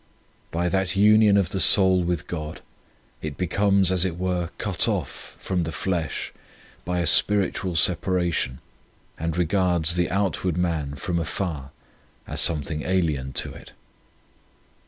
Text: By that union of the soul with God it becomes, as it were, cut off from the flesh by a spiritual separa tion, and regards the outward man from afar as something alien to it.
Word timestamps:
By 0.49 0.67
that 0.67 0.95
union 0.95 1.37
of 1.37 1.51
the 1.51 1.59
soul 1.59 2.01
with 2.01 2.25
God 2.25 2.61
it 3.21 3.37
becomes, 3.37 3.91
as 3.91 4.03
it 4.03 4.17
were, 4.17 4.49
cut 4.57 4.87
off 4.87 5.35
from 5.37 5.61
the 5.61 5.71
flesh 5.71 6.33
by 6.83 7.01
a 7.01 7.05
spiritual 7.05 7.73
separa 7.73 8.33
tion, 8.33 8.61
and 9.19 9.37
regards 9.37 9.93
the 9.93 10.09
outward 10.09 10.57
man 10.57 10.95
from 10.95 11.19
afar 11.19 11.69
as 12.25 12.41
something 12.41 12.81
alien 12.81 13.31
to 13.33 13.53
it. 13.53 13.73